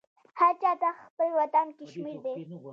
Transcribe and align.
هرچاته 0.39 0.89
خپل 1.03 1.29
وطن 1.39 1.67
کشمیردی 1.79 2.43